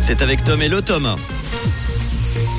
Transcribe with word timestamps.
C'est 0.00 0.22
avec 0.22 0.44
Tom 0.44 0.60
et 0.62 0.68
le 0.68 0.82
Tom. 0.82 1.08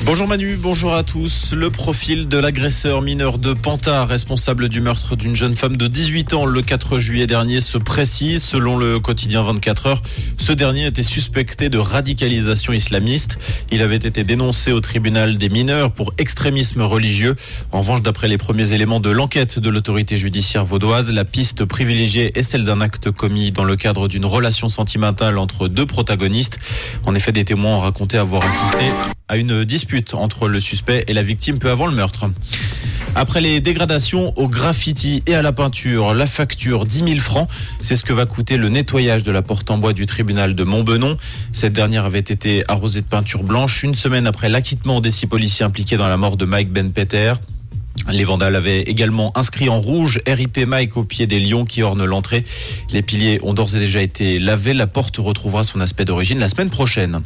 Bonjour 0.06 0.26
Manu, 0.26 0.56
bonjour 0.56 0.94
à 0.94 1.02
tous. 1.02 1.52
Le 1.52 1.70
profil 1.70 2.26
de 2.26 2.38
l'agresseur 2.38 3.02
mineur 3.02 3.36
de 3.36 3.52
Panta, 3.52 4.06
responsable 4.06 4.70
du 4.70 4.80
meurtre 4.80 5.14
d'une 5.14 5.36
jeune 5.36 5.54
femme 5.54 5.76
de 5.76 5.86
18 5.86 6.32
ans 6.32 6.46
le 6.46 6.62
4 6.62 6.98
juillet 6.98 7.26
dernier, 7.26 7.60
se 7.60 7.76
précise. 7.76 8.42
Selon 8.42 8.76
le 8.76 8.98
quotidien 8.98 9.42
24 9.42 9.86
heures, 9.86 10.02
ce 10.38 10.52
dernier 10.52 10.86
était 10.86 11.02
suspecté 11.02 11.68
de 11.68 11.78
radicalisation 11.78 12.72
islamiste. 12.72 13.38
Il 13.70 13.82
avait 13.82 13.96
été 13.96 14.24
dénoncé 14.24 14.72
au 14.72 14.80
tribunal 14.80 15.36
des 15.36 15.50
mineurs 15.50 15.92
pour 15.92 16.14
extrémisme 16.16 16.80
religieux. 16.80 17.36
En 17.70 17.80
revanche, 17.80 18.02
d'après 18.02 18.26
les 18.26 18.38
premiers 18.38 18.72
éléments 18.72 19.00
de 19.00 19.10
l'enquête 19.10 19.58
de 19.58 19.68
l'autorité 19.68 20.16
judiciaire 20.16 20.64
vaudoise, 20.64 21.12
la 21.12 21.26
piste 21.26 21.66
privilégiée 21.66 22.36
est 22.36 22.42
celle 22.42 22.64
d'un 22.64 22.80
acte 22.80 23.10
commis 23.10 23.52
dans 23.52 23.64
le 23.64 23.76
cadre 23.76 24.08
d'une 24.08 24.24
relation 24.24 24.70
sentimentale 24.70 25.36
entre 25.36 25.68
deux 25.68 25.86
protagonistes. 25.86 26.58
En 27.04 27.14
effet, 27.14 27.32
des 27.32 27.44
témoins 27.44 27.76
ont 27.76 27.80
raconté 27.80 28.16
avoir 28.16 28.42
assisté 28.44 28.86
à 29.30 29.36
une 29.36 29.64
dispute 29.64 30.14
entre 30.14 30.48
le 30.48 30.58
suspect 30.58 31.04
et 31.06 31.14
la 31.14 31.22
victime 31.22 31.60
peu 31.60 31.70
avant 31.70 31.86
le 31.86 31.94
meurtre. 31.94 32.28
Après 33.14 33.40
les 33.40 33.60
dégradations 33.60 34.36
au 34.36 34.48
graffiti 34.48 35.22
et 35.26 35.36
à 35.36 35.42
la 35.42 35.52
peinture, 35.52 36.14
la 36.14 36.26
facture 36.26 36.84
10 36.84 37.04
000 37.06 37.20
francs, 37.20 37.48
c'est 37.80 37.94
ce 37.94 38.02
que 38.02 38.12
va 38.12 38.26
coûter 38.26 38.56
le 38.56 38.68
nettoyage 38.68 39.22
de 39.22 39.30
la 39.30 39.42
porte 39.42 39.70
en 39.70 39.78
bois 39.78 39.92
du 39.92 40.04
tribunal 40.04 40.56
de 40.56 40.64
Montbenon. 40.64 41.16
Cette 41.52 41.72
dernière 41.72 42.04
avait 42.06 42.18
été 42.18 42.64
arrosée 42.66 43.02
de 43.02 43.06
peinture 43.06 43.44
blanche 43.44 43.84
une 43.84 43.94
semaine 43.94 44.26
après 44.26 44.48
l'acquittement 44.48 45.00
des 45.00 45.12
six 45.12 45.28
policiers 45.28 45.64
impliqués 45.64 45.96
dans 45.96 46.08
la 46.08 46.16
mort 46.16 46.36
de 46.36 46.44
Mike 46.44 46.70
Ben 46.72 46.92
Peter. 46.92 47.34
Les 48.10 48.24
vandales 48.24 48.56
avaient 48.56 48.82
également 48.82 49.36
inscrit 49.38 49.68
en 49.68 49.78
rouge 49.78 50.20
RIP 50.26 50.66
Mike 50.66 50.96
au 50.96 51.04
pied 51.04 51.28
des 51.28 51.38
lions 51.38 51.64
qui 51.64 51.82
ornent 51.82 52.04
l'entrée. 52.04 52.44
Les 52.90 53.02
piliers 53.02 53.38
ont 53.42 53.54
d'ores 53.54 53.76
et 53.76 53.78
déjà 53.78 54.02
été 54.02 54.40
lavés. 54.40 54.74
La 54.74 54.88
porte 54.88 55.18
retrouvera 55.18 55.62
son 55.62 55.80
aspect 55.80 56.04
d'origine 56.04 56.40
la 56.40 56.48
semaine 56.48 56.70
prochaine. 56.70 57.20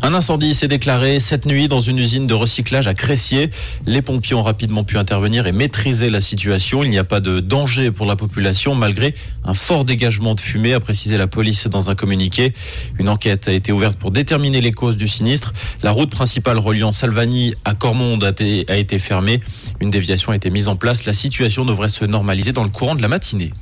Un 0.00 0.14
incendie 0.14 0.54
s'est 0.54 0.68
déclaré 0.68 1.18
cette 1.18 1.44
nuit 1.44 1.66
dans 1.66 1.80
une 1.80 1.98
usine 1.98 2.28
de 2.28 2.34
recyclage 2.34 2.86
à 2.86 2.94
Cressier. 2.94 3.50
Les 3.84 4.00
pompiers 4.00 4.36
ont 4.36 4.44
rapidement 4.44 4.84
pu 4.84 4.96
intervenir 4.96 5.46
et 5.48 5.52
maîtriser 5.52 6.08
la 6.08 6.20
situation. 6.20 6.84
Il 6.84 6.90
n'y 6.90 6.98
a 6.98 7.04
pas 7.04 7.20
de 7.20 7.40
danger 7.40 7.90
pour 7.90 8.06
la 8.06 8.14
population 8.14 8.76
malgré 8.76 9.14
un 9.44 9.54
fort 9.54 9.84
dégagement 9.84 10.36
de 10.36 10.40
fumée, 10.40 10.72
a 10.72 10.80
précisé 10.80 11.18
la 11.18 11.26
police 11.26 11.66
dans 11.66 11.90
un 11.90 11.96
communiqué. 11.96 12.52
Une 12.98 13.08
enquête 13.08 13.48
a 13.48 13.52
été 13.52 13.72
ouverte 13.72 13.98
pour 13.98 14.12
déterminer 14.12 14.60
les 14.60 14.72
causes 14.72 14.96
du 14.96 15.08
sinistre. 15.08 15.52
La 15.82 15.90
route 15.90 16.10
principale 16.10 16.58
reliant 16.58 16.92
Salvani 16.92 17.54
à 17.64 17.74
Cormonde 17.74 18.22
a 18.22 18.76
été 18.76 18.98
fermée. 19.00 19.40
Une 19.80 19.90
déviation 19.90 20.30
a 20.30 20.36
été 20.36 20.48
mise 20.50 20.68
en 20.68 20.76
place. 20.76 21.06
La 21.06 21.12
situation 21.12 21.64
devrait 21.64 21.88
se 21.88 22.04
normaliser 22.04 22.52
dans 22.52 22.64
le 22.64 22.70
courant 22.70 22.94
de 22.94 23.02
la 23.02 23.08
matinée. 23.08 23.52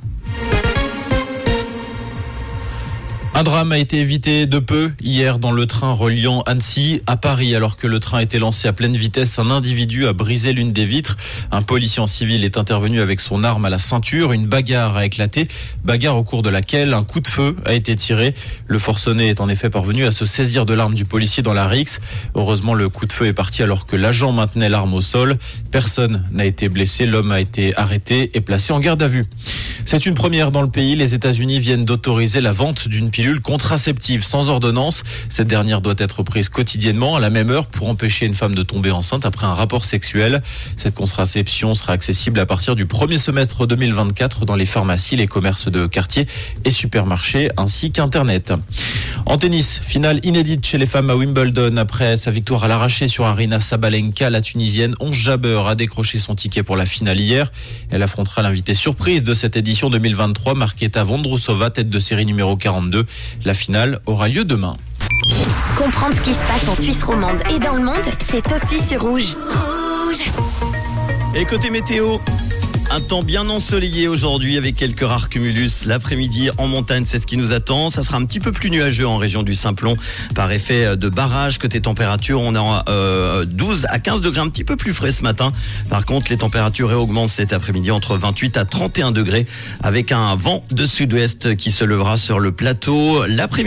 Un 3.37 3.43
drame 3.43 3.71
a 3.71 3.77
été 3.77 3.99
évité 3.99 4.47
de 4.47 4.57
peu 4.57 4.93
hier 4.99 5.37
dans 5.37 5.51
le 5.51 5.67
train 5.67 5.91
reliant 5.91 6.41
Annecy 6.47 7.03
à 7.05 7.17
Paris. 7.17 7.53
Alors 7.53 7.77
que 7.77 7.85
le 7.85 7.99
train 7.99 8.17
était 8.17 8.39
lancé 8.39 8.67
à 8.67 8.73
pleine 8.73 8.97
vitesse, 8.97 9.37
un 9.37 9.51
individu 9.51 10.07
a 10.07 10.13
brisé 10.13 10.53
l'une 10.53 10.73
des 10.73 10.85
vitres. 10.85 11.17
Un 11.51 11.61
policier 11.61 12.01
en 12.01 12.07
civil 12.07 12.43
est 12.43 12.57
intervenu 12.57 12.99
avec 12.99 13.21
son 13.21 13.43
arme 13.43 13.65
à 13.65 13.69
la 13.69 13.77
ceinture. 13.77 14.31
Une 14.33 14.47
bagarre 14.47 14.97
a 14.97 15.05
éclaté. 15.05 15.47
Bagarre 15.83 16.17
au 16.17 16.23
cours 16.23 16.41
de 16.41 16.49
laquelle 16.49 16.95
un 16.95 17.03
coup 17.03 17.19
de 17.19 17.27
feu 17.27 17.55
a 17.63 17.73
été 17.73 17.95
tiré. 17.95 18.33
Le 18.65 18.79
forcené 18.79 19.29
est 19.29 19.39
en 19.39 19.49
effet 19.49 19.69
parvenu 19.69 20.07
à 20.07 20.09
se 20.09 20.25
saisir 20.25 20.65
de 20.65 20.73
l'arme 20.73 20.95
du 20.95 21.05
policier 21.05 21.43
dans 21.43 21.53
la 21.53 21.67
rixe. 21.67 22.01
Heureusement, 22.33 22.73
le 22.73 22.89
coup 22.89 23.05
de 23.05 23.13
feu 23.13 23.27
est 23.27 23.33
parti 23.33 23.61
alors 23.61 23.85
que 23.85 23.95
l'agent 23.95 24.31
maintenait 24.31 24.67
l'arme 24.67 24.95
au 24.95 25.01
sol. 25.01 25.37
Personne 25.69 26.23
n'a 26.31 26.45
été 26.45 26.69
blessé. 26.69 27.05
L'homme 27.05 27.31
a 27.31 27.39
été 27.39 27.77
arrêté 27.77 28.31
et 28.33 28.41
placé 28.41 28.73
en 28.73 28.79
garde 28.79 29.03
à 29.03 29.07
vue. 29.07 29.27
C'est 29.89 30.05
une 30.05 30.15
première 30.15 30.51
dans 30.51 30.61
le 30.61 30.67
pays. 30.67 30.97
Les 30.97 31.13
États-Unis 31.13 31.61
viennent 31.61 31.85
d'autoriser 31.85 32.41
la 32.41 32.51
vente 32.51 32.89
d'une 32.89 33.09
pilule 33.09 33.39
contraceptive 33.39 34.21
sans 34.21 34.49
ordonnance. 34.49 35.05
Cette 35.29 35.47
dernière 35.47 35.79
doit 35.79 35.95
être 35.97 36.23
prise 36.23 36.49
quotidiennement 36.49 37.15
à 37.15 37.21
la 37.21 37.29
même 37.29 37.49
heure 37.49 37.67
pour 37.67 37.87
empêcher 37.87 38.25
une 38.25 38.35
femme 38.35 38.53
de 38.53 38.63
tomber 38.63 38.91
enceinte 38.91 39.25
après 39.25 39.45
un 39.45 39.53
rapport 39.53 39.85
sexuel. 39.85 40.43
Cette 40.75 40.93
contraception 40.93 41.73
sera 41.73 41.93
accessible 41.93 42.37
à 42.41 42.45
partir 42.45 42.75
du 42.75 42.85
premier 42.85 43.17
semestre 43.17 43.65
2024 43.65 44.43
dans 44.43 44.57
les 44.57 44.65
pharmacies, 44.65 45.15
les 45.15 45.25
commerces 45.25 45.71
de 45.71 45.87
quartier 45.87 46.27
et 46.65 46.71
supermarchés 46.71 47.47
ainsi 47.55 47.91
qu'Internet. 47.91 48.51
En 49.25 49.37
tennis, 49.37 49.79
finale 49.81 50.19
inédite 50.23 50.65
chez 50.65 50.77
les 50.77 50.85
femmes 50.85 51.09
à 51.09 51.15
Wimbledon 51.15 51.77
après 51.77 52.17
sa 52.17 52.29
victoire 52.29 52.65
à 52.65 52.67
l'arraché 52.67 53.07
sur 53.07 53.25
Arina 53.25 53.61
Sabalenka. 53.61 54.29
La 54.29 54.41
Tunisienne 54.41 54.95
Onze 54.99 55.15
Jabeur 55.15 55.67
a 55.69 55.75
décroché 55.75 56.19
son 56.19 56.35
ticket 56.35 56.63
pour 56.63 56.75
la 56.75 56.85
finale 56.85 57.21
hier. 57.21 57.53
Elle 57.89 58.03
affrontera 58.03 58.41
l'invité 58.41 58.73
surprise 58.73 59.23
de 59.23 59.33
cette 59.33 59.55
édition 59.55 59.76
2023, 59.85 60.55
Marketa 60.55 61.03
Vondrousova, 61.03 61.69
tête 61.69 61.89
de 61.89 61.99
série 61.99 62.25
numéro 62.25 62.57
42. 62.57 63.05
La 63.45 63.53
finale 63.53 63.99
aura 64.07 64.27
lieu 64.27 64.43
demain. 64.43 64.75
Comprendre 65.77 66.15
ce 66.15 66.21
qui 66.21 66.33
se 66.33 66.43
passe 66.45 66.67
en 66.67 66.75
Suisse 66.75 67.03
romande 67.03 67.43
et 67.55 67.59
dans 67.59 67.75
le 67.75 67.83
monde, 67.83 67.95
c'est 68.19 68.43
aussi 68.51 68.83
sur 68.83 69.03
Rouge. 69.03 69.35
Rouge 69.35 70.31
Et 71.35 71.45
côté 71.45 71.69
météo 71.69 72.17
un 72.89 73.01
temps 73.01 73.21
bien 73.21 73.49
ensoleillé 73.49 74.07
aujourd'hui 74.07 74.57
avec 74.57 74.75
quelques 74.75 75.01
rares 75.01 75.29
cumulus. 75.29 75.85
L'après-midi 75.85 76.49
en 76.57 76.67
montagne, 76.67 77.03
c'est 77.05 77.19
ce 77.19 77.27
qui 77.27 77.37
nous 77.37 77.51
attend. 77.51 77.89
Ça 77.89 78.01
sera 78.01 78.17
un 78.17 78.25
petit 78.25 78.39
peu 78.39 78.51
plus 78.51 78.69
nuageux 78.69 79.07
en 79.07 79.17
région 79.17 79.43
du 79.43 79.55
Simplon 79.55 79.97
par 80.35 80.51
effet 80.51 80.95
de 80.95 81.09
barrage. 81.09 81.57
Côté 81.57 81.81
température, 81.81 82.41
on 82.41 82.55
a 82.55 82.85
euh, 82.89 83.45
12 83.45 83.87
à 83.89 83.99
15 83.99 84.21
degrés, 84.21 84.41
un 84.41 84.49
petit 84.49 84.63
peu 84.63 84.77
plus 84.77 84.93
frais 84.93 85.11
ce 85.11 85.23
matin. 85.23 85.51
Par 85.89 86.05
contre, 86.05 86.31
les 86.31 86.37
températures 86.37 86.91
augmentent 86.93 87.29
cet 87.29 87.51
après-midi 87.51 87.91
entre 87.91 88.15
28 88.15 88.57
à 88.57 88.65
31 88.65 89.11
degrés 89.11 89.45
avec 89.81 90.11
un 90.11 90.35
vent 90.35 90.63
de 90.71 90.85
sud-ouest 90.85 91.55
qui 91.55 91.71
se 91.71 91.83
levera 91.83 92.17
sur 92.17 92.39
le 92.39 92.51
plateau 92.51 93.25
l'après-midi. 93.25 93.57